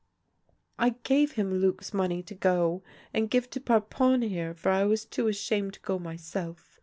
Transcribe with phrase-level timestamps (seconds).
[0.79, 2.81] "I gave him Luc's money to go
[3.13, 6.79] and give to Parpon here, for I was too ashamed to go myself.